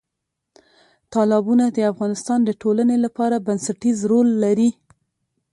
تالابونه 1.13 1.65
د 1.69 1.77
افغانستان 1.91 2.39
د 2.45 2.49
ټولنې 2.61 2.97
لپاره 3.05 3.43
بنسټیز 3.47 3.97
رول 4.11 4.27
لري. 4.43 4.69